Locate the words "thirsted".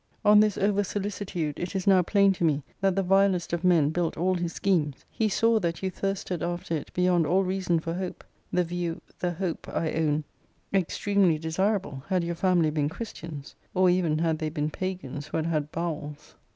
5.91-6.41